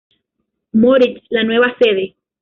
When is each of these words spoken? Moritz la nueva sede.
Moritz 0.73 1.23
la 1.29 1.43
nueva 1.43 1.75
sede. 1.77 2.15